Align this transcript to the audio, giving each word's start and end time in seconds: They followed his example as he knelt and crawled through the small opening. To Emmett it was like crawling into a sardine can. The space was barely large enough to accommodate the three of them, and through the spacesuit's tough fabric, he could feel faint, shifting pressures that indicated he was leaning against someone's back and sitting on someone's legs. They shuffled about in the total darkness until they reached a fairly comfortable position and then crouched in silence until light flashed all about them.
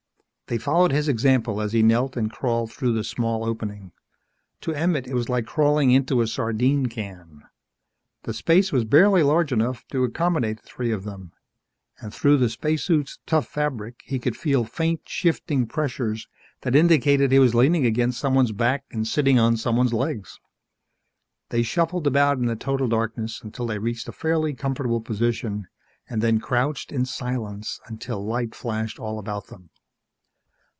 They 0.47 0.57
followed 0.57 0.91
his 0.91 1.07
example 1.07 1.61
as 1.61 1.71
he 1.71 1.81
knelt 1.81 2.17
and 2.17 2.29
crawled 2.29 2.73
through 2.73 2.91
the 2.91 3.05
small 3.05 3.45
opening. 3.45 3.93
To 4.59 4.73
Emmett 4.73 5.07
it 5.07 5.13
was 5.13 5.29
like 5.29 5.45
crawling 5.45 5.91
into 5.91 6.19
a 6.19 6.27
sardine 6.27 6.87
can. 6.87 7.43
The 8.23 8.33
space 8.33 8.69
was 8.69 8.83
barely 8.83 9.23
large 9.23 9.53
enough 9.53 9.85
to 9.93 10.03
accommodate 10.03 10.57
the 10.61 10.67
three 10.67 10.91
of 10.91 11.05
them, 11.05 11.31
and 12.01 12.13
through 12.13 12.35
the 12.35 12.49
spacesuit's 12.49 13.17
tough 13.25 13.47
fabric, 13.47 14.01
he 14.03 14.19
could 14.19 14.35
feel 14.35 14.65
faint, 14.65 15.07
shifting 15.07 15.67
pressures 15.67 16.27
that 16.63 16.75
indicated 16.75 17.31
he 17.31 17.39
was 17.39 17.55
leaning 17.55 17.85
against 17.85 18.19
someone's 18.19 18.51
back 18.51 18.83
and 18.91 19.07
sitting 19.07 19.39
on 19.39 19.55
someone's 19.55 19.93
legs. 19.93 20.37
They 21.47 21.63
shuffled 21.63 22.05
about 22.07 22.39
in 22.39 22.47
the 22.47 22.57
total 22.57 22.89
darkness 22.89 23.41
until 23.41 23.67
they 23.67 23.77
reached 23.79 24.09
a 24.09 24.11
fairly 24.11 24.53
comfortable 24.53 24.99
position 24.99 25.69
and 26.09 26.21
then 26.21 26.41
crouched 26.41 26.91
in 26.91 27.05
silence 27.05 27.79
until 27.87 28.21
light 28.25 28.53
flashed 28.53 28.99
all 28.99 29.17
about 29.17 29.47
them. 29.47 29.69